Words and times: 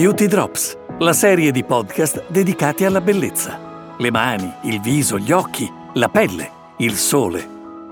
Beauty 0.00 0.28
Drops, 0.28 0.78
la 1.00 1.12
serie 1.12 1.52
di 1.52 1.62
podcast 1.62 2.24
dedicati 2.28 2.86
alla 2.86 3.02
bellezza. 3.02 3.94
Le 3.98 4.10
mani, 4.10 4.50
il 4.62 4.80
viso, 4.80 5.18
gli 5.18 5.30
occhi, 5.30 5.70
la 5.92 6.08
pelle, 6.08 6.50
il 6.78 6.96
sole. 6.96 7.46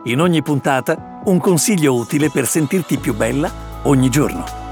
In 0.05 0.23
ogni 0.23 0.41
puntata 0.41 1.21
un 1.27 1.39
consiglio 1.39 1.95
utile 1.95 2.31
per 2.31 2.47
sentirti 2.47 2.97
più 2.97 3.15
bella 3.15 3.53
ogni 3.83 4.09
giorno. 4.09 4.68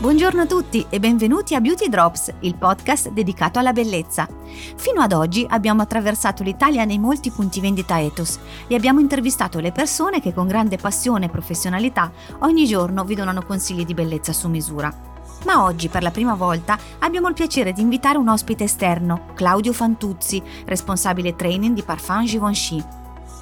Buongiorno 0.00 0.40
a 0.40 0.46
tutti 0.46 0.86
e 0.88 0.98
benvenuti 0.98 1.54
a 1.54 1.60
Beauty 1.60 1.90
Drops, 1.90 2.32
il 2.40 2.54
podcast 2.54 3.10
dedicato 3.10 3.58
alla 3.58 3.74
bellezza. 3.74 4.26
Fino 4.76 5.02
ad 5.02 5.12
oggi 5.12 5.44
abbiamo 5.46 5.82
attraversato 5.82 6.42
l'Italia 6.42 6.86
nei 6.86 6.98
molti 6.98 7.30
punti 7.30 7.60
vendita 7.60 8.00
ethos 8.00 8.40
e 8.66 8.74
abbiamo 8.74 9.00
intervistato 9.00 9.60
le 9.60 9.72
persone 9.72 10.22
che 10.22 10.32
con 10.32 10.46
grande 10.46 10.78
passione 10.78 11.26
e 11.26 11.28
professionalità 11.28 12.10
ogni 12.38 12.64
giorno 12.64 13.04
vi 13.04 13.14
donano 13.14 13.42
consigli 13.42 13.84
di 13.84 13.92
bellezza 13.92 14.32
su 14.32 14.48
misura. 14.48 14.90
Ma 15.44 15.64
oggi, 15.64 15.90
per 15.90 16.02
la 16.02 16.10
prima 16.10 16.34
volta, 16.34 16.78
abbiamo 17.00 17.28
il 17.28 17.34
piacere 17.34 17.74
di 17.74 17.82
invitare 17.82 18.16
un 18.16 18.28
ospite 18.28 18.64
esterno, 18.64 19.26
Claudio 19.34 19.74
Fantuzzi, 19.74 20.42
responsabile 20.64 21.36
training 21.36 21.74
di 21.74 21.82
Parfum 21.82 22.24
Givenchy. 22.24 22.82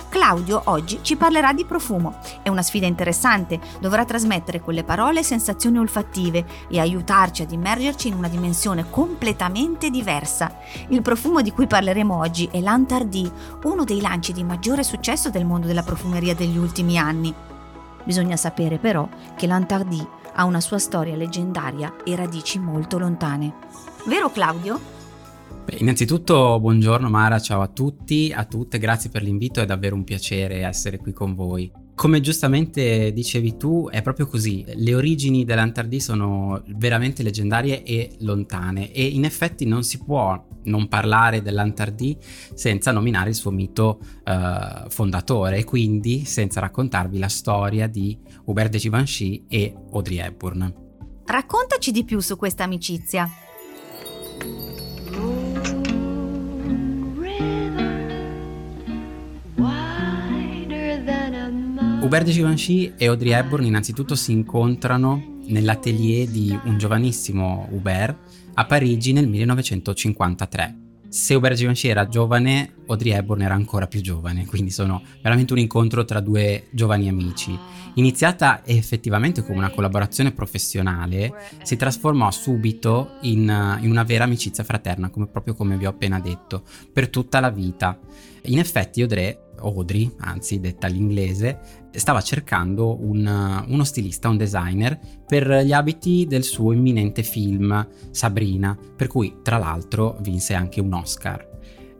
Claudio 0.09 0.62
oggi 0.65 1.01
ci 1.03 1.17
parlerà 1.17 1.53
di 1.53 1.67
profumo. 1.67 2.19
È 2.43 2.48
una 2.48 2.62
sfida 2.62 2.87
interessante, 2.87 3.61
dovrà 3.79 4.05
trasmettere 4.07 4.61
con 4.61 4.73
le 4.73 4.83
parole 4.83 5.23
sensazioni 5.23 5.79
olfattive 5.79 6.47
e 6.69 6.81
aiutarci 6.81 7.43
ad 7.43 7.53
immergerci 7.53 8.09
in 8.09 8.15
una 8.15 8.29
dimensione 8.29 8.89
completamente 8.89 9.91
diversa. 9.91 10.57
Il 10.89 11.03
profumo 11.03 11.43
di 11.43 11.53
cui 11.53 11.67
parleremo 11.67 12.17
oggi 12.17 12.48
è 12.51 12.61
l'Antardi, 12.61 13.31
uno 13.65 13.84
dei 13.84 14.01
lanci 14.01 14.33
di 14.33 14.43
maggiore 14.45 14.83
successo 14.83 15.29
del 15.29 15.45
mondo 15.45 15.67
della 15.67 15.83
profumeria 15.83 16.34
degli 16.34 16.56
ultimi 16.56 16.98
anni. 16.98 17.34
Bisogna 18.03 18.37
sapere 18.37 18.78
però 18.78 19.06
che 19.37 19.47
l'Antardi 19.47 20.06
ha 20.34 20.45
una 20.45 20.61
sua 20.61 20.78
storia 20.78 21.17
leggendaria 21.17 21.97
e 22.03 22.17
radici 22.17 22.59
molto 22.59 22.98
lontane. 22.98 23.55
Vero 24.06 24.31
Claudio? 24.31 24.97
Beh, 25.69 25.77
innanzitutto 25.80 26.58
buongiorno 26.61 27.11
Mara, 27.11 27.38
ciao 27.38 27.61
a 27.61 27.69
tutti, 27.69 28.33
a 28.34 28.47
tutte, 28.47 28.78
grazie 28.78 29.11
per 29.11 29.22
l'invito, 29.22 29.61
è 29.61 29.66
davvero 29.66 29.97
un 29.97 30.02
piacere 30.02 30.64
essere 30.64 30.97
qui 30.97 31.12
con 31.12 31.34
voi. 31.34 31.70
Come 31.94 32.22
giustamente 32.22 33.12
dicevi 33.12 33.58
tu, 33.58 33.86
è 33.91 34.00
proprio 34.00 34.27
così, 34.27 34.64
le 34.66 34.94
origini 34.94 35.44
dell'Antardi 35.44 36.00
sono 36.00 36.62
veramente 36.69 37.22
leggendarie 37.22 37.83
e 37.83 38.16
lontane 38.20 38.92
e 38.92 39.05
in 39.05 39.27
effetti 39.27 39.66
non 39.66 39.83
si 39.83 40.02
può 40.02 40.42
non 40.64 40.88
parlare 40.88 41.42
dell'Antardi 41.42 42.16
senza 42.55 42.91
nominare 42.91 43.28
il 43.28 43.34
suo 43.34 43.50
mito 43.50 44.00
eh, 44.25 44.88
fondatore 44.88 45.58
e 45.58 45.64
quindi 45.64 46.25
senza 46.25 46.60
raccontarvi 46.60 47.19
la 47.19 47.28
storia 47.28 47.86
di 47.88 48.19
Hubert 48.47 48.70
de 48.70 48.78
Givenchy 48.78 49.44
e 49.47 49.75
Audrey 49.92 50.16
Hepburn. 50.16 50.75
Raccontaci 51.27 51.91
di 51.91 52.05
più 52.05 52.20
su 52.20 52.36
questa 52.36 52.64
amicizia. 52.64 53.28
Hubert 62.09 62.25
de 62.25 62.33
Givenchy 62.33 62.95
e 62.97 63.06
Audrey 63.06 63.33
Hepburn 63.33 63.67
innanzitutto 63.67 64.14
si 64.14 64.33
incontrano 64.33 65.41
nell'atelier 65.45 66.27
di 66.27 66.59
un 66.65 66.78
giovanissimo 66.78 67.69
Hubert 67.70 68.17
a 68.55 68.65
Parigi 68.65 69.12
nel 69.12 69.28
1953. 69.28 70.77
Se 71.06 71.34
Hubert 71.34 71.53
de 71.53 71.59
Givenchy 71.59 71.89
era 71.89 72.09
giovane, 72.09 72.77
Audrey 72.89 73.12
Hepburn 73.12 73.42
era 73.42 73.55
ancora 73.55 73.86
più 73.86 74.00
giovane, 74.00 74.47
quindi 74.47 74.70
sono 74.70 75.03
veramente 75.22 75.53
un 75.53 75.58
incontro 75.58 76.05
tra 76.05 76.20
due 76.20 76.67
giovani 76.70 77.08
amici. 77.08 77.56
Iniziata 77.94 78.62
effettivamente 78.64 79.44
come 79.44 79.58
una 79.58 79.70
collaborazione 79.70 80.33
professionale, 80.33 81.32
si 81.62 81.76
trasformò 81.76 82.31
subito 82.31 83.16
in, 83.22 83.78
in 83.81 83.91
una 83.91 84.04
vera 84.04 84.25
amicizia 84.25 84.65
fraterna, 84.65 85.10
come, 85.10 85.26
proprio 85.26 85.54
come 85.54 85.76
vi 85.76 85.87
ho 85.87 85.91
appena 85.91 86.21
detto, 86.21 86.62
per 86.93 87.09
tutta 87.09 87.41
la 87.41 87.50
vita. 87.50 87.99
In 88.44 88.59
effetti 88.59 89.03
Audrey 89.03 89.47
Audrey, 89.60 90.10
anzi 90.19 90.60
detta 90.60 90.87
all'inglese, 90.87 91.59
stava 91.91 92.20
cercando 92.20 93.03
un, 93.05 93.65
uno 93.66 93.84
stilista, 93.84 94.28
un 94.28 94.37
designer 94.37 94.99
per 95.26 95.62
gli 95.65 95.72
abiti 95.72 96.26
del 96.26 96.44
suo 96.44 96.72
imminente 96.72 97.22
film 97.22 97.87
Sabrina, 98.10 98.76
per 98.97 99.09
cui 99.09 99.38
tra 99.43 99.59
l'altro 99.59 100.16
vinse 100.20 100.55
anche 100.55 100.81
un 100.81 100.93
Oscar. 100.93 101.47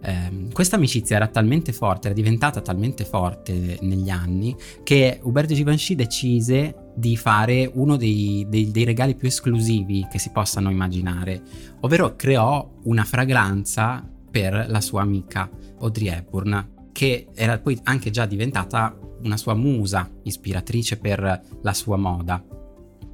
Eh, 0.01 0.49
questa 0.53 0.77
amicizia 0.77 1.17
era 1.17 1.27
talmente 1.27 1.73
forte, 1.73 2.07
era 2.07 2.15
diventata 2.15 2.61
talmente 2.61 3.05
forte 3.05 3.79
negli 3.81 4.11
anni 4.11 4.57
che 4.83 5.19
Hubert 5.23 5.53
Givenchy 5.53 5.95
decise 5.95 6.93
di 6.95 7.17
fare 7.17 7.71
uno 7.73 7.97
dei, 7.97 8.47
dei, 8.49 8.71
dei, 8.71 8.85
regali 8.85 9.15
più 9.15 9.29
esclusivi 9.29 10.07
che 10.11 10.19
si 10.19 10.31
possano 10.31 10.71
immaginare, 10.71 11.43
ovvero 11.81 12.17
creò 12.17 12.69
una 12.85 13.05
fragranza 13.05 14.09
per 14.31 14.67
la 14.69 14.81
sua 14.81 15.03
amica 15.03 15.51
Audrey 15.81 16.09
Hepburn 16.09 16.77
che 16.93 17.29
era 17.35 17.59
poi 17.59 17.79
anche 17.85 18.11
già 18.11 18.27
diventata 18.27 18.97
una 19.23 19.37
sua 19.37 19.55
musa 19.55 20.11
ispiratrice 20.25 20.97
per 20.97 21.43
la 21.63 21.73
sua 21.73 21.97
moda. 21.97 22.43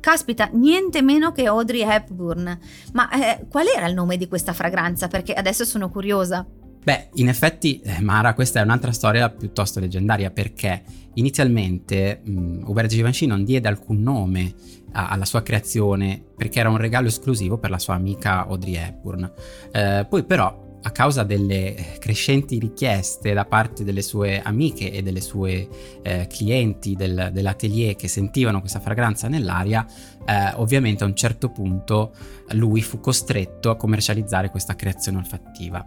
Caspita, 0.00 0.49
niente 0.53 1.03
meno 1.03 1.33
che 1.33 1.47
Audrey 1.47 1.83
Hepburn. 1.83 2.59
Ma 2.93 3.11
eh, 3.11 3.47
qual 3.47 3.67
era 3.75 3.87
il 3.87 3.94
nome 3.94 4.17
di 4.17 4.28
questa 4.28 4.53
fragranza? 4.53 5.09
Perché 5.09 5.34
adesso 5.34 5.65
sono 5.67 5.91
curiosa. 5.91 6.47
Beh, 6.84 7.09
in 7.15 7.28
effetti, 7.28 7.81
eh, 7.81 8.03
Mara, 8.03 8.34
questa 8.34 8.61
è 8.61 8.62
un'altra 8.62 8.93
storia 8.93 9.31
piuttosto 9.31 9.81
leggendaria 9.81 10.31
perché 10.31 10.83
inizialmente 11.15 12.21
Hubert 12.27 12.89
Givenchy 12.89 13.25
non 13.25 13.43
diede 13.43 13.69
alcun 13.69 14.03
nome 14.03 14.55
a, 14.93 15.09
alla 15.09 15.25
sua 15.25 15.43
creazione 15.43 16.23
perché 16.37 16.61
era 16.61 16.69
un 16.69 16.77
regalo 16.77 17.09
esclusivo 17.09 17.56
per 17.56 17.71
la 17.71 17.78
sua 17.78 17.94
amica 17.94 18.47
Audrey 18.47 18.75
Hepburn. 18.75 19.33
Eh, 19.73 20.06
poi 20.06 20.25
però 20.25 20.64
a 20.87 20.91
causa 20.91 21.22
delle 21.22 21.97
crescenti 21.99 22.59
richieste 22.59 23.33
da 23.33 23.47
parte 23.47 23.84
delle 23.84 24.03
sue 24.03 24.43
amiche 24.43 24.93
e 24.93 25.03
delle 25.03 25.22
sue 25.22 25.67
eh, 26.03 26.27
clienti 26.27 26.95
del, 26.95 27.31
dell'atelier 27.33 27.97
che 27.97 28.06
sentivano 28.06 28.61
questa 28.61 28.81
fragranza 28.81 29.28
nell'aria, 29.28 29.87
eh, 30.27 30.53
ovviamente 30.56 31.03
a 31.03 31.06
un 31.06 31.17
certo 31.17 31.49
punto 31.49 32.15
lui 32.50 32.83
fu 32.83 33.00
costretto 33.00 33.71
a 33.71 33.77
commercializzare 33.77 34.50
questa 34.50 34.77
creazione 34.77 35.19
olfattiva. 35.19 35.87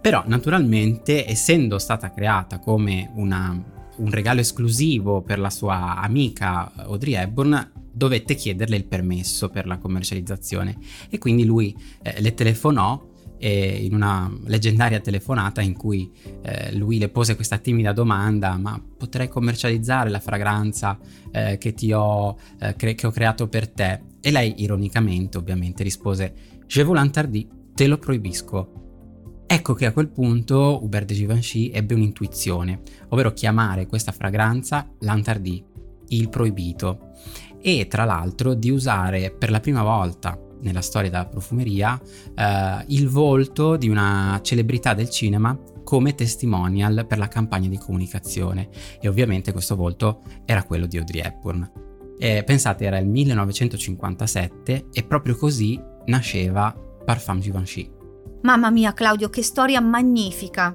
Però 0.00 0.22
naturalmente, 0.26 1.28
essendo 1.28 1.78
stata 1.78 2.10
creata 2.10 2.60
come 2.60 3.10
una, 3.16 3.62
un 3.96 4.10
regalo 4.10 4.40
esclusivo 4.40 5.20
per 5.20 5.38
la 5.38 5.50
sua 5.50 5.98
amica 5.98 6.72
Audrey 6.76 7.12
Hepburn, 7.12 7.72
dovette 7.92 8.36
chiederle 8.36 8.76
il 8.76 8.86
permesso 8.86 9.50
per 9.50 9.66
la 9.66 9.76
commercializzazione 9.76 10.78
e 11.10 11.18
quindi 11.18 11.44
lui 11.44 11.76
eh, 12.02 12.22
le 12.22 12.32
telefonò 12.32 13.08
e 13.42 13.84
in 13.84 13.94
una 13.94 14.30
leggendaria 14.44 15.00
telefonata 15.00 15.62
in 15.62 15.72
cui 15.72 16.12
eh, 16.42 16.76
lui 16.76 16.98
le 16.98 17.08
pose 17.08 17.34
questa 17.34 17.56
timida 17.56 17.94
domanda 17.94 18.58
ma 18.58 18.80
potrei 18.98 19.28
commercializzare 19.28 20.10
la 20.10 20.20
fragranza 20.20 20.98
eh, 21.32 21.56
che 21.56 21.72
ti 21.72 21.90
ho, 21.90 22.36
eh, 22.60 22.76
cre- 22.76 22.94
che 22.94 23.06
ho 23.06 23.10
creato 23.10 23.48
per 23.48 23.68
te? 23.68 24.02
E 24.20 24.30
lei 24.30 24.56
ironicamente 24.58 25.38
ovviamente 25.38 25.82
rispose 25.82 26.34
je 26.66 26.82
vous 26.82 26.94
l'interdis, 26.94 27.46
te 27.74 27.86
lo 27.86 27.96
proibisco. 27.96 28.74
Ecco 29.46 29.72
che 29.72 29.86
a 29.86 29.92
quel 29.92 30.10
punto 30.10 30.78
Hubert 30.84 31.06
de 31.06 31.14
Givenchy 31.14 31.70
ebbe 31.70 31.94
un'intuizione, 31.94 32.82
ovvero 33.08 33.32
chiamare 33.32 33.86
questa 33.86 34.12
fragranza 34.12 34.88
l'interdit, 35.00 35.64
il 36.08 36.28
proibito, 36.28 37.12
e 37.60 37.86
tra 37.88 38.04
l'altro 38.04 38.54
di 38.54 38.70
usare 38.70 39.32
per 39.32 39.50
la 39.50 39.60
prima 39.60 39.82
volta 39.82 40.38
nella 40.62 40.80
storia 40.80 41.10
della 41.10 41.26
profumeria 41.26 42.00
eh, 42.34 42.84
il 42.88 43.08
volto 43.08 43.76
di 43.76 43.88
una 43.88 44.38
celebrità 44.42 44.94
del 44.94 45.10
cinema 45.10 45.58
come 45.84 46.14
testimonial 46.14 47.04
per 47.06 47.18
la 47.18 47.28
campagna 47.28 47.68
di 47.68 47.78
comunicazione 47.78 48.68
e 49.00 49.08
ovviamente 49.08 49.52
questo 49.52 49.76
volto 49.76 50.22
era 50.44 50.62
quello 50.62 50.86
di 50.86 50.98
Audrey 50.98 51.22
Hepburn. 51.22 51.88
E 52.18 52.44
pensate 52.44 52.84
era 52.84 52.98
il 52.98 53.08
1957 53.08 54.88
e 54.92 55.02
proprio 55.04 55.36
così 55.36 55.80
nasceva 56.06 56.74
Parfum 57.04 57.40
Givenchy. 57.40 57.90
Mamma 58.42 58.70
mia 58.70 58.92
Claudio, 58.92 59.28
che 59.28 59.42
storia 59.42 59.80
magnifica! 59.80 60.74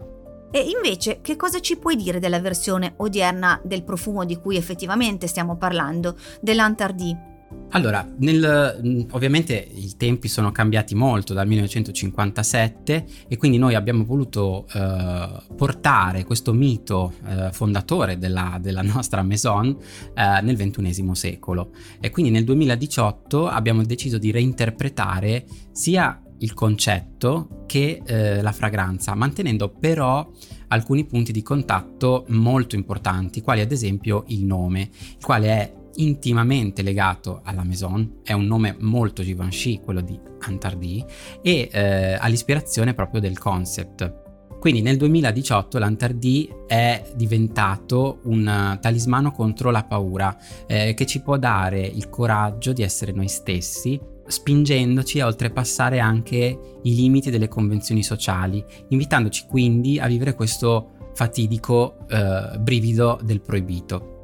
E 0.52 0.70
invece, 0.70 1.20
che 1.22 1.36
cosa 1.36 1.60
ci 1.60 1.78
puoi 1.78 1.96
dire 1.96 2.20
della 2.20 2.40
versione 2.40 2.94
odierna 2.98 3.60
del 3.64 3.84
profumo 3.84 4.24
di 4.24 4.38
cui 4.38 4.56
effettivamente 4.56 5.28
stiamo 5.28 5.58
parlando, 5.58 6.16
dell'Antardi? 6.42 7.34
Allora, 7.76 8.10
nel, 8.20 8.80
mm, 8.82 9.02
ovviamente 9.12 9.54
i 9.74 9.96
tempi 9.98 10.30
sono 10.30 10.52
cambiati 10.52 10.96
molto 10.96 11.34
dal 11.34 11.46
1957 11.46 13.06
e 13.28 13.38
quindi 13.38 13.58
noi 13.58 13.76
abbiamo 13.76 14.06
voluto 14.06 14.66
eh, 14.74 15.44
portare 15.58 16.24
questo 16.24 16.54
mito 16.54 17.14
eh, 17.28 17.50
fondatore 17.52 18.18
della, 18.18 18.60
della, 18.62 18.82
nostra 18.84 19.24
Maison 19.24 19.76
eh, 20.14 20.42
nel 20.42 20.56
XXI 20.56 21.10
secolo. 21.16 21.72
E 22.00 22.12
quindi 22.12 22.32
nel 22.32 22.46
2018 22.46 23.48
abbiamo 23.48 23.84
deciso 23.84 24.18
di 24.18 24.32
reinterpretare 24.32 25.46
sia 25.74 26.22
il 26.40 26.54
concetto 26.54 27.64
che 27.66 28.02
eh, 28.06 28.42
la 28.42 28.52
fragranza, 28.54 29.16
mantenendo 29.16 29.70
però 29.70 30.30
alcuni 30.70 31.06
punti 31.06 31.34
di 31.34 31.42
contatto 31.42 32.26
molto 32.30 32.76
importanti, 32.76 33.42
quali 33.42 33.60
ad 33.60 33.72
esempio 33.74 34.24
il 34.28 34.46
nome, 34.46 34.90
il 35.18 35.24
quale 35.24 35.48
è 35.48 35.74
intimamente 35.96 36.82
legato 36.82 37.42
alla 37.44 37.64
Maison, 37.64 38.20
è 38.24 38.34
un 38.34 38.46
nome 38.46 38.76
molto 38.80 39.24
Givenchy, 39.24 39.82
quello 39.82 40.02
di 40.02 40.20
Antardi, 40.40 41.04
e 41.42 41.70
eh, 41.72 42.18
all'ispirazione 42.20 42.94
proprio 42.94 43.22
del 43.22 43.38
concept. 43.38 44.24
Quindi 44.60 44.82
nel 44.82 44.98
2018 44.98 45.78
l'Antardi 45.78 46.50
è 46.66 47.04
diventato 47.16 48.22
un 48.24 48.78
talismano 48.82 49.32
contro 49.32 49.70
la 49.70 49.84
paura 49.84 50.36
eh, 50.66 50.96
che 50.96 51.06
ci 51.06 51.22
può 51.22 51.38
dare 51.38 51.82
il 51.82 52.10
coraggio 52.10 52.74
di 52.74 52.82
essere 52.82 53.12
noi 53.12 53.28
stessi 53.28 54.14
spingendoci 54.28 55.20
a 55.20 55.28
oltrepassare 55.28 56.00
anche 56.00 56.60
i 56.82 56.96
limiti 56.96 57.30
delle 57.30 57.48
convenzioni 57.48 58.04
sociali, 58.04 58.64
invitandoci 58.90 59.46
quindi 59.48 60.00
a 60.00 60.08
vivere 60.08 60.34
questo 60.34 61.12
fatidico 61.14 61.98
eh, 62.10 62.58
brivido 62.60 63.20
del 63.24 63.42
proibito. 63.42 64.15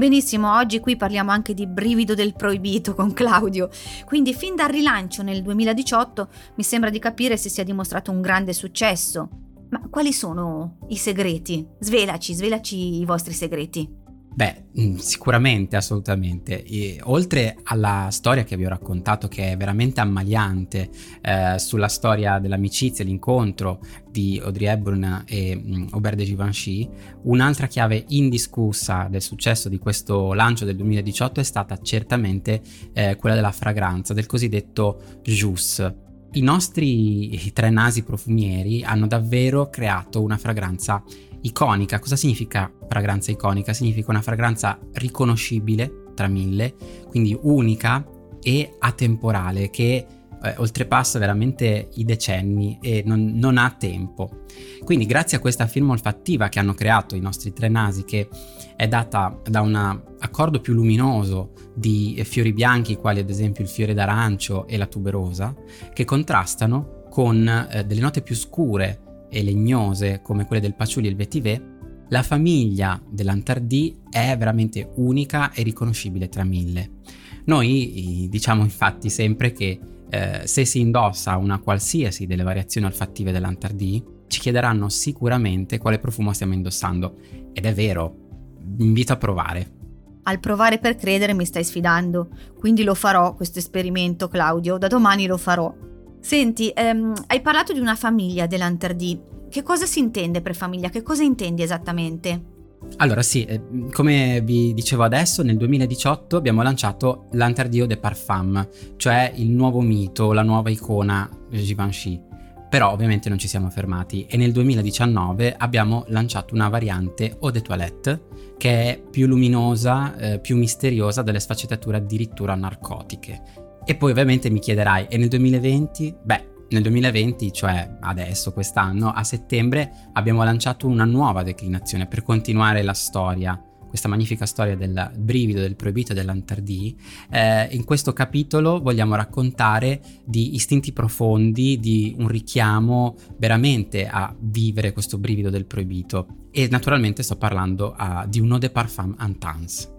Benissimo, 0.00 0.56
oggi 0.56 0.80
qui 0.80 0.96
parliamo 0.96 1.30
anche 1.30 1.52
di 1.52 1.66
brivido 1.66 2.14
del 2.14 2.34
proibito 2.34 2.94
con 2.94 3.12
Claudio. 3.12 3.68
Quindi 4.06 4.32
fin 4.32 4.56
dal 4.56 4.70
rilancio 4.70 5.22
nel 5.22 5.42
2018 5.42 6.28
mi 6.54 6.62
sembra 6.62 6.88
di 6.88 6.98
capire 6.98 7.36
se 7.36 7.50
sia 7.50 7.64
dimostrato 7.64 8.10
un 8.10 8.22
grande 8.22 8.54
successo. 8.54 9.28
Ma 9.68 9.86
quali 9.90 10.14
sono 10.14 10.78
i 10.88 10.96
segreti? 10.96 11.68
Svelaci, 11.78 12.32
svelaci 12.32 12.98
i 12.98 13.04
vostri 13.04 13.34
segreti. 13.34 13.99
Beh, 14.32 14.64
mm, 14.80 14.96
sicuramente, 14.96 15.76
assolutamente. 15.76 16.64
E, 16.64 17.00
oltre 17.04 17.58
alla 17.64 18.08
storia 18.10 18.44
che 18.44 18.56
vi 18.56 18.64
ho 18.64 18.68
raccontato, 18.68 19.26
che 19.28 19.52
è 19.52 19.56
veramente 19.56 20.00
ammaliante, 20.00 20.88
eh, 21.20 21.58
sulla 21.58 21.88
storia 21.88 22.38
dell'amicizia, 22.38 23.04
l'incontro 23.04 23.80
di 24.08 24.40
Audrey 24.42 24.68
Hepburn 24.68 25.24
e 25.26 25.56
mm, 25.56 25.86
Aubert 25.90 26.16
de 26.16 26.24
Givenchy, 26.24 26.88
un'altra 27.24 27.66
chiave 27.66 28.04
indiscussa 28.08 29.08
del 29.10 29.22
successo 29.22 29.68
di 29.68 29.78
questo 29.78 30.32
lancio 30.32 30.64
del 30.64 30.76
2018 30.76 31.40
è 31.40 31.44
stata 31.44 31.78
certamente 31.78 32.62
eh, 32.92 33.16
quella 33.16 33.34
della 33.34 33.52
fragranza, 33.52 34.14
del 34.14 34.26
cosiddetto 34.26 35.20
jus. 35.22 35.92
I 36.32 36.42
nostri 36.42 37.50
tre 37.52 37.70
nasi 37.70 38.04
profumieri 38.04 38.84
hanno 38.84 39.08
davvero 39.08 39.68
creato 39.68 40.22
una 40.22 40.36
fragranza 40.36 41.02
iconica. 41.42 41.98
Cosa 41.98 42.16
significa 42.16 42.72
fragranza 42.88 43.30
iconica? 43.30 43.72
Significa 43.72 44.10
una 44.10 44.22
fragranza 44.22 44.78
riconoscibile 44.92 46.12
tra 46.14 46.28
mille, 46.28 46.74
quindi 47.08 47.36
unica 47.40 48.04
e 48.42 48.76
atemporale, 48.78 49.70
che 49.70 50.06
eh, 50.42 50.54
oltrepassa 50.56 51.18
veramente 51.18 51.90
i 51.94 52.04
decenni 52.04 52.78
e 52.80 53.02
non, 53.04 53.32
non, 53.34 53.58
ha 53.58 53.74
tempo. 53.78 54.44
Quindi 54.84 55.06
grazie 55.06 55.36
a 55.36 55.40
questa 55.40 55.66
firma 55.66 55.92
olfattiva 55.92 56.48
che 56.48 56.58
hanno 56.58 56.74
creato 56.74 57.14
i 57.14 57.20
nostri 57.20 57.52
tre 57.52 57.68
nasi, 57.68 58.04
che 58.04 58.28
è 58.76 58.88
data 58.88 59.38
da 59.44 59.60
un 59.60 59.74
accordo 60.18 60.60
più 60.60 60.72
luminoso 60.72 61.52
di 61.74 62.20
fiori 62.24 62.52
bianchi, 62.52 62.96
quali 62.96 63.20
ad 63.20 63.28
esempio 63.28 63.62
il 63.62 63.70
fiore 63.70 63.94
d'arancio 63.94 64.66
e 64.66 64.76
la 64.76 64.86
tuberosa, 64.86 65.54
che 65.92 66.04
contrastano 66.04 67.04
con 67.10 67.46
eh, 67.46 67.84
delle 67.84 68.00
note 68.00 68.22
più 68.22 68.34
scure 68.34 69.08
e 69.30 69.42
legnose 69.42 70.20
come 70.22 70.46
quelle 70.46 70.60
del 70.60 70.74
patchouli 70.74 71.06
e 71.06 71.10
il 71.10 71.16
vetiver, 71.16 71.78
la 72.08 72.22
famiglia 72.22 73.00
dell'Antardì 73.08 73.96
è 74.10 74.36
veramente 74.36 74.90
unica 74.96 75.52
e 75.52 75.62
riconoscibile 75.62 76.28
tra 76.28 76.44
mille. 76.44 76.98
Noi 77.44 78.26
diciamo 78.28 78.62
infatti 78.62 79.08
sempre 79.08 79.52
che 79.52 79.78
eh, 80.10 80.42
se 80.44 80.64
si 80.64 80.80
indossa 80.80 81.36
una 81.36 81.60
qualsiasi 81.60 82.26
delle 82.26 82.42
variazioni 82.42 82.86
olfattive 82.86 83.30
dell'Antardì, 83.32 84.02
ci 84.26 84.40
chiederanno 84.40 84.88
sicuramente 84.88 85.78
quale 85.78 85.98
profumo 85.98 86.32
stiamo 86.32 86.54
indossando. 86.54 87.16
Ed 87.52 87.64
è 87.64 87.72
vero, 87.72 88.14
vi 88.58 88.84
invito 88.84 89.12
a 89.12 89.16
provare. 89.16 89.78
Al 90.24 90.40
provare 90.40 90.78
per 90.78 90.96
credere 90.96 91.32
mi 91.32 91.44
stai 91.44 91.64
sfidando, 91.64 92.28
quindi 92.58 92.82
lo 92.82 92.94
farò 92.94 93.34
questo 93.34 93.58
esperimento 93.58 94.28
Claudio, 94.28 94.78
da 94.78 94.86
domani 94.88 95.26
lo 95.26 95.36
farò. 95.36 95.72
Senti, 96.20 96.68
ehm, 96.68 97.14
hai 97.26 97.40
parlato 97.40 97.72
di 97.72 97.80
una 97.80 97.96
famiglia 97.96 98.46
dell'Anterdì. 98.46 99.18
Che 99.48 99.62
cosa 99.62 99.86
si 99.86 99.98
intende 99.98 100.42
per 100.42 100.54
famiglia? 100.54 100.90
Che 100.90 101.02
cosa 101.02 101.22
intendi 101.22 101.62
esattamente? 101.62 102.58
Allora 102.96 103.22
sì, 103.22 103.44
eh, 103.44 103.62
come 103.92 104.40
vi 104.42 104.72
dicevo 104.74 105.02
adesso, 105.02 105.42
nel 105.42 105.56
2018 105.56 106.36
abbiamo 106.36 106.62
lanciato 106.62 107.26
l'Interdio 107.32 107.86
de 107.86 107.96
Parfum, 107.96 108.68
cioè 108.96 109.32
il 109.36 109.50
nuovo 109.50 109.80
mito, 109.80 110.32
la 110.32 110.42
nuova 110.42 110.70
icona 110.70 111.28
Givenchy. 111.50 112.28
Però 112.68 112.92
ovviamente 112.92 113.28
non 113.28 113.38
ci 113.38 113.48
siamo 113.48 113.68
fermati 113.68 114.26
e 114.26 114.36
nel 114.36 114.52
2019 114.52 115.56
abbiamo 115.58 116.04
lanciato 116.08 116.54
una 116.54 116.68
variante 116.68 117.36
Eau 117.40 117.50
de 117.50 117.62
Toilette 117.62 118.22
che 118.56 118.70
è 118.84 119.02
più 119.10 119.26
luminosa, 119.26 120.16
eh, 120.16 120.38
più 120.38 120.56
misteriosa, 120.56 121.22
dalle 121.22 121.40
sfaccettature 121.40 121.96
addirittura 121.96 122.54
narcotiche. 122.54 123.69
E 123.90 123.96
poi 123.96 124.12
ovviamente 124.12 124.50
mi 124.50 124.60
chiederai, 124.60 125.08
e 125.08 125.16
nel 125.16 125.26
2020? 125.26 126.14
Beh, 126.22 126.66
nel 126.68 126.82
2020, 126.82 127.52
cioè 127.52 127.96
adesso, 128.02 128.52
quest'anno, 128.52 129.10
a 129.10 129.24
settembre, 129.24 130.10
abbiamo 130.12 130.44
lanciato 130.44 130.86
una 130.86 131.04
nuova 131.04 131.42
declinazione 131.42 132.06
per 132.06 132.22
continuare 132.22 132.84
la 132.84 132.92
storia, 132.92 133.60
questa 133.88 134.06
magnifica 134.06 134.46
storia 134.46 134.76
del 134.76 135.10
brivido, 135.18 135.58
del 135.58 135.74
proibito 135.74 136.14
dell'antardì. 136.14 136.96
Eh, 137.30 137.66
in 137.72 137.82
questo 137.82 138.12
capitolo 138.12 138.80
vogliamo 138.80 139.16
raccontare 139.16 140.00
di 140.24 140.54
istinti 140.54 140.92
profondi, 140.92 141.80
di 141.80 142.14
un 142.16 142.28
richiamo 142.28 143.16
veramente 143.38 144.06
a 144.06 144.32
vivere 144.38 144.92
questo 144.92 145.18
brivido 145.18 145.50
del 145.50 145.66
proibito. 145.66 146.46
E 146.52 146.68
naturalmente 146.70 147.24
sto 147.24 147.34
parlando 147.34 147.96
uh, 147.98 148.28
di 148.28 148.38
un 148.38 148.50
eau 148.50 148.58
de 148.58 148.70
parfum 148.70 149.16
intense. 149.18 149.98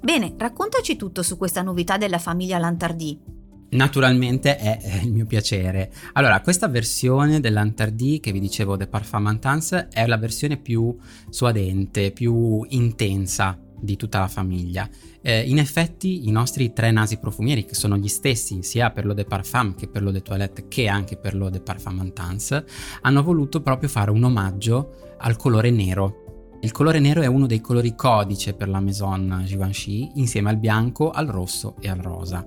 Bene, 0.00 0.34
raccontaci 0.36 0.96
tutto 0.96 1.22
su 1.22 1.36
questa 1.36 1.62
novità 1.62 1.96
della 1.96 2.18
famiglia 2.18 2.58
Lantardì. 2.58 3.36
Naturalmente 3.70 4.56
è, 4.56 4.80
è, 4.80 5.02
il 5.02 5.12
mio 5.12 5.26
piacere. 5.26 5.92
Allora, 6.14 6.40
questa 6.40 6.68
versione 6.68 7.40
dell'Antardi 7.40 8.18
che 8.18 8.32
vi 8.32 8.40
dicevo 8.40 8.76
de 8.76 8.86
Parfum 8.86 9.28
Intense 9.28 9.88
è 9.92 10.06
la 10.06 10.16
versione 10.16 10.56
più 10.56 10.96
suadente, 11.28 12.12
più 12.12 12.64
intensa 12.68 13.58
di 13.80 13.96
tutta 13.96 14.20
la 14.20 14.28
famiglia. 14.28 14.88
Eh, 15.20 15.42
in 15.42 15.58
effetti 15.58 16.26
i 16.26 16.30
nostri 16.30 16.72
tre 16.72 16.90
nasi 16.90 17.18
profumieri, 17.18 17.64
che 17.64 17.74
sono 17.74 17.96
gli 17.96 18.08
stessi 18.08 18.62
sia 18.62 18.90
per 18.90 19.04
l'eau 19.04 19.14
de 19.14 19.24
parfum 19.24 19.74
che 19.74 19.88
per 19.88 20.02
l'eau 20.02 20.12
de 20.12 20.22
toilette 20.22 20.68
che 20.68 20.88
anche 20.88 21.16
per 21.16 21.34
l'eau 21.34 21.50
de 21.50 21.60
parfum 21.60 22.00
intense, 22.02 22.64
hanno 23.02 23.22
voluto 23.22 23.60
proprio 23.60 23.88
fare 23.88 24.10
un 24.10 24.24
omaggio 24.24 25.16
al 25.18 25.36
colore 25.36 25.70
nero 25.70 26.27
il 26.60 26.72
colore 26.72 26.98
nero 26.98 27.22
è 27.22 27.26
uno 27.26 27.46
dei 27.46 27.60
colori 27.60 27.94
codice 27.94 28.54
per 28.54 28.68
la 28.68 28.80
Maison 28.80 29.42
Givenchy 29.44 30.10
insieme 30.14 30.50
al 30.50 30.56
bianco, 30.56 31.10
al 31.10 31.26
rosso 31.26 31.76
e 31.80 31.88
al 31.88 31.98
rosa. 31.98 32.44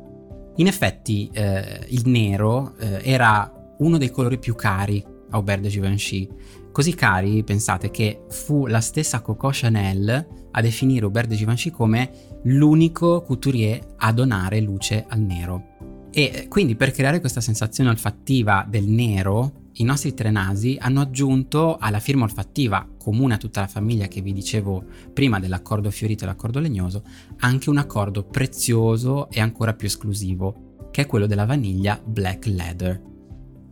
In 0.58 0.68
effetti 0.68 1.30
eh, 1.32 1.86
il 1.90 2.02
nero 2.06 2.76
eh, 2.78 3.00
era 3.04 3.50
uno 3.78 3.98
dei 3.98 4.12
colori 4.12 4.38
più 4.38 4.54
cari 4.54 5.02
a 5.06 5.38
Aubert 5.38 5.62
de 5.62 5.70
Givenchy, 5.70 6.28
così 6.74 6.94
cari, 6.94 7.44
pensate, 7.44 7.90
che 7.90 8.26
fu 8.30 8.68
la 8.68 8.82
stessa 8.82 9.22
Coco 9.22 9.50
Chanel 9.52 10.28
a 10.52 10.62
definire 10.62 11.06
Aubert 11.06 11.30
de 11.30 11.36
Givenchy 11.36 11.70
come 11.70 12.12
l'unico 12.44 13.22
couturier 13.22 13.80
a 13.98 14.12
donare 14.12 14.60
luce 14.60 15.06
al 15.08 15.22
nero. 15.22 15.64
E 16.12 16.48
quindi 16.50 16.76
per 16.76 16.92
creare 16.92 17.22
questa 17.22 17.40
sensazione 17.40 17.90
olfattiva 17.90 18.66
del 18.68 18.88
nero, 18.88 19.61
i 19.82 19.84
nostri 19.84 20.14
tre 20.14 20.30
nasi 20.30 20.78
hanno 20.80 21.02
aggiunto 21.02 21.78
alla 21.78 22.00
firma 22.00 22.24
olfattiva 22.24 22.88
comune 23.00 23.34
a 23.34 23.38
tutta 23.38 23.62
la 23.62 23.68
famiglia 23.68 24.08
che 24.08 24.22
vi 24.22 24.32
dicevo 24.32 24.84
prima 25.12 25.40
dell'accordo 25.40 25.90
fiorito 25.90 26.24
e 26.24 26.28
l'accordo 26.28 26.60
legnoso, 26.60 27.04
anche 27.40 27.72
un 27.72 27.80
accordo 27.80 28.24
prezioso 28.24 29.28
e 29.32 29.42
ancora 29.42 29.74
più 29.74 29.88
esclusivo, 29.88 30.90
che 30.92 31.02
è 31.02 31.06
quello 31.08 31.26
della 31.26 31.46
vaniglia 31.46 32.00
Black 32.04 32.46
Leather. 32.46 33.02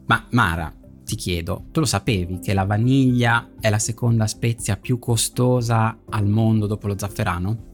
Ma 0.08 0.26
Mara, 0.32 0.74
ti 1.06 1.16
chiedo, 1.16 1.66
tu 1.72 1.80
lo 1.80 1.86
sapevi 1.86 2.40
che 2.40 2.54
la 2.54 2.66
vaniglia 2.66 3.52
è 3.60 3.70
la 3.70 3.80
seconda 3.80 4.26
spezia 4.26 4.78
più 4.78 4.98
costosa 4.98 5.96
al 6.10 6.26
mondo 6.26 6.66
dopo 6.66 6.88
lo 6.88 6.98
zafferano? 6.98 7.68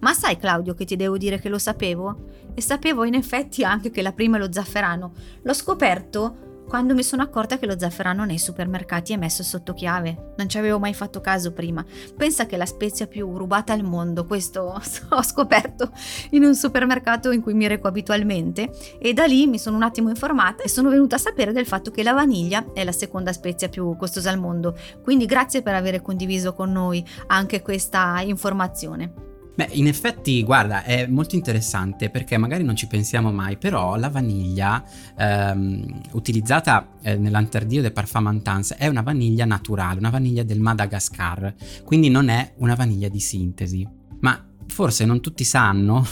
Ma 0.00 0.14
sai 0.14 0.38
Claudio 0.38 0.72
che 0.72 0.86
ti 0.86 0.96
devo 0.96 1.18
dire 1.18 1.38
che 1.38 1.50
lo 1.50 1.58
sapevo? 1.58 2.28
E 2.54 2.62
sapevo 2.62 3.04
in 3.04 3.14
effetti 3.14 3.62
anche 3.62 3.90
che 3.90 4.00
la 4.00 4.12
prima 4.12 4.36
è 4.36 4.40
lo 4.40 4.50
zafferano. 4.50 5.12
L'ho 5.42 5.52
scoperto 5.52 6.47
quando 6.68 6.94
mi 6.94 7.02
sono 7.02 7.22
accorta 7.22 7.58
che 7.58 7.66
lo 7.66 7.78
zafferano 7.78 8.24
nei 8.24 8.38
supermercati 8.38 9.14
è 9.14 9.16
messo 9.16 9.42
sotto 9.42 9.72
chiave. 9.72 10.34
Non 10.36 10.48
ci 10.48 10.58
avevo 10.58 10.78
mai 10.78 10.94
fatto 10.94 11.20
caso 11.20 11.52
prima. 11.52 11.84
Pensa 12.16 12.46
che 12.46 12.54
è 12.54 12.58
la 12.58 12.66
spezia 12.66 13.06
più 13.06 13.36
rubata 13.36 13.72
al 13.72 13.82
mondo, 13.82 14.26
questo 14.26 14.74
ho 15.10 15.22
scoperto 15.22 15.90
in 16.30 16.44
un 16.44 16.54
supermercato 16.54 17.30
in 17.30 17.40
cui 17.40 17.54
mi 17.54 17.66
reco 17.66 17.88
abitualmente 17.88 18.70
e 19.00 19.14
da 19.14 19.24
lì 19.24 19.46
mi 19.46 19.58
sono 19.58 19.76
un 19.76 19.82
attimo 19.82 20.10
informata 20.10 20.62
e 20.62 20.68
sono 20.68 20.90
venuta 20.90 21.16
a 21.16 21.18
sapere 21.18 21.52
del 21.52 21.66
fatto 21.66 21.90
che 21.90 22.02
la 22.02 22.12
vaniglia 22.12 22.66
è 22.74 22.84
la 22.84 22.92
seconda 22.92 23.32
spezia 23.32 23.68
più 23.68 23.96
costosa 23.96 24.30
al 24.30 24.38
mondo. 24.38 24.76
Quindi 25.02 25.24
grazie 25.24 25.62
per 25.62 25.74
aver 25.74 26.02
condiviso 26.02 26.52
con 26.52 26.70
noi 26.70 27.04
anche 27.28 27.62
questa 27.62 28.20
informazione. 28.20 29.27
Beh, 29.58 29.70
in 29.72 29.88
effetti, 29.88 30.44
guarda, 30.44 30.84
è 30.84 31.08
molto 31.08 31.34
interessante 31.34 32.10
perché 32.10 32.38
magari 32.38 32.62
non 32.62 32.76
ci 32.76 32.86
pensiamo 32.86 33.32
mai, 33.32 33.56
però 33.56 33.96
la 33.96 34.08
vaniglia 34.08 34.84
ehm, 35.16 36.02
utilizzata 36.12 36.90
eh, 37.02 37.16
nell'Interdio 37.16 37.82
de 37.82 37.90
Parfumantans 37.90 38.74
è 38.74 38.86
una 38.86 39.02
vaniglia 39.02 39.46
naturale, 39.46 39.98
una 39.98 40.10
vaniglia 40.10 40.44
del 40.44 40.60
Madagascar, 40.60 41.56
quindi 41.82 42.08
non 42.08 42.28
è 42.28 42.52
una 42.58 42.76
vaniglia 42.76 43.08
di 43.08 43.18
sintesi. 43.18 43.84
Ma 44.20 44.40
forse 44.68 45.04
non 45.04 45.20
tutti 45.20 45.42
sanno 45.42 46.06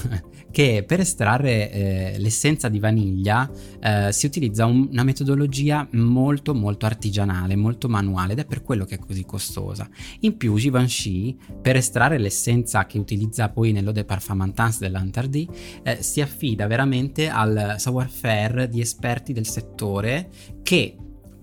che 0.57 0.85
per 0.87 1.01
estrarre 1.01 1.71
eh, 1.71 2.15
l'essenza 2.17 2.71
di 2.71 2.79
vaniglia 2.79 3.47
eh, 3.79 4.11
si 4.11 4.25
utilizza 4.25 4.65
un, 4.65 4.89
una 4.91 5.03
metodologia 5.03 5.87
molto 5.91 6.55
molto 6.55 6.87
artigianale, 6.87 7.57
molto 7.57 7.91
manuale 7.91 8.33
ed 8.33 8.39
è 8.39 8.47
per 8.47 8.63
quello 8.63 8.87
che 8.87 8.95
è 8.95 8.99
così 8.99 9.27
costosa. 9.27 9.87
In 10.21 10.39
più 10.39 10.55
Givenchy 10.55 11.37
per 11.61 11.77
estrarre 11.77 12.17
l'essenza 12.17 12.87
che 12.87 12.99
utilizza 12.99 13.51
poi 13.51 13.73
nell'Eau 13.73 13.93
de 13.93 14.07
Parfumantans 14.07 14.79
dell'Antardi 14.79 15.47
eh, 15.83 16.03
si 16.03 16.23
affida 16.23 16.67
veramente 16.67 17.29
al 17.29 17.75
savoir-faire 17.77 18.67
di 18.71 18.81
esperti 18.81 19.35
del 19.35 19.47
settore 19.47 20.31
che, 20.63 20.97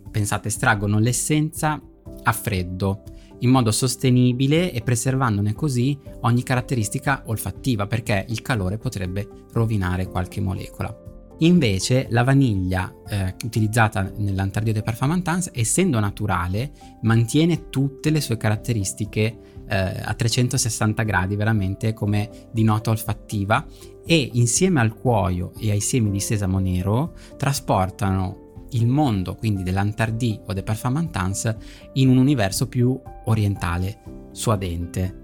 pensate, 0.09 0.47
estraggono 0.47 0.97
l'essenza 0.97 1.79
a 2.23 2.31
freddo 2.31 3.03
in 3.39 3.49
modo 3.49 3.71
sostenibile 3.71 4.71
e 4.71 4.81
preservandone 4.81 5.53
così 5.53 5.97
ogni 6.21 6.43
caratteristica 6.43 7.23
olfattiva 7.25 7.87
perché 7.87 8.25
il 8.29 8.41
calore 8.41 8.77
potrebbe 8.77 9.27
rovinare 9.51 10.07
qualche 10.07 10.41
molecola. 10.41 11.03
Invece 11.39 12.07
la 12.09 12.23
vaniglia 12.23 12.93
eh, 13.07 13.35
utilizzata 13.43 14.11
nell'Antardio 14.17 14.71
de 14.71 14.81
Parfumantans, 14.81 15.49
essendo 15.51 15.99
naturale, 15.99 16.71
mantiene 17.01 17.69
tutte 17.69 18.11
le 18.11 18.21
sue 18.21 18.37
caratteristiche 18.37 19.37
eh, 19.67 19.75
a 19.75 20.13
360 20.13 21.03
gradi, 21.03 21.35
veramente 21.35 21.93
come 21.93 22.29
di 22.51 22.63
nota 22.63 22.91
olfattiva, 22.91 23.65
e 24.05 24.29
insieme 24.33 24.79
al 24.79 24.93
cuoio 24.93 25.51
e 25.57 25.71
ai 25.71 25.79
semi 25.79 26.11
di 26.11 26.19
sesamo 26.19 26.59
nero 26.59 27.13
trasportano 27.37 28.42
il 28.73 28.87
mondo 28.87 29.35
quindi 29.35 29.63
dell'Antardì 29.63 30.39
o 30.45 30.53
del 30.53 30.63
Parfumantans 30.63 31.55
in 31.93 32.09
un 32.09 32.17
universo 32.17 32.67
più 32.67 32.99
orientale, 33.25 34.29
suadente, 34.31 35.21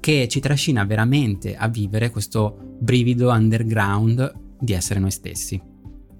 che 0.00 0.26
ci 0.28 0.40
trascina 0.40 0.84
veramente 0.84 1.56
a 1.56 1.68
vivere 1.68 2.10
questo 2.10 2.76
brivido 2.80 3.30
underground 3.30 4.32
di 4.58 4.72
essere 4.72 5.00
noi 5.00 5.10
stessi. 5.10 5.71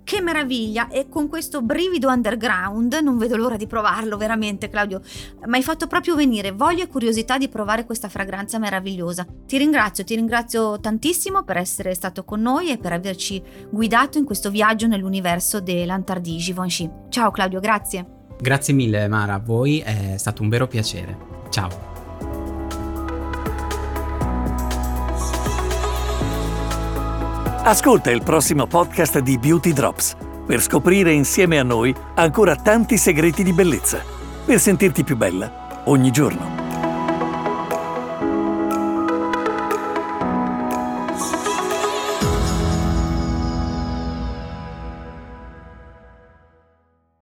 Che 0.05 0.21
meraviglia! 0.21 0.89
E 0.89 1.09
con 1.09 1.29
questo 1.29 1.63
brivido 1.63 2.09
underground 2.09 2.93
non 2.95 3.19
vedo 3.19 3.37
l'ora 3.37 3.57
di 3.57 3.67
provarlo 3.67 4.17
veramente, 4.17 4.69
Claudio. 4.69 5.01
Mi 5.47 5.57
hai 5.57 5.63
fatto 5.63 5.87
proprio 5.87 6.15
venire 6.15 6.51
voglia 6.51 6.85
e 6.85 6.89
curiosità 6.89 7.39
di 7.39 7.49
provare 7.49 7.85
questa 7.85 8.09
fragranza 8.09 8.59
meravigliosa. 8.59 9.27
Ti 9.47 9.57
ringrazio, 9.59 10.05
ti 10.05 10.15
ringrazio 10.15 10.81
tantissimo 10.81 11.45
per 11.45 11.57
essere 11.57 11.95
stato 11.95 12.25
con 12.25 12.41
noi 12.41 12.71
e 12.71 12.79
per 12.79 12.93
averci 12.93 13.43
guidato 13.71 14.19
in 14.19 14.25
questo 14.25 14.51
viaggio 14.51 14.87
nell'universo 14.87 15.61
dell'Antardi 15.61 16.37
Givenchy. 16.37 16.91
Ciao 17.09 17.31
Claudio, 17.31 17.61
grazie. 17.61 18.07
Grazie 18.39 18.75
mille 18.75 19.07
Mara, 19.09 19.35
a 19.35 19.39
voi 19.39 19.79
è 19.79 20.17
stato 20.19 20.43
un 20.43 20.49
vero 20.49 20.67
piacere. 20.67 21.17
Ciao. 21.49 21.92
Ascolta 27.64 28.11
il 28.11 28.25
prossimo 28.25 28.66
podcast 28.66 29.21
di 29.21 29.38
Beauty 29.38 29.73
Drops 29.73 30.16
per 30.45 30.61
scoprire 30.61 31.12
insieme 31.12 31.61
a 31.61 31.62
noi 31.62 31.95
ancora 32.16 32.57
tanti 32.57 32.97
segreti 32.97 33.45
di 33.45 33.52
bellezza, 33.52 34.02
per 34.45 34.59
sentirti 34.59 35.04
più 35.04 35.16
bella 35.16 35.83
ogni 35.85 36.11
giorno. 36.11 36.62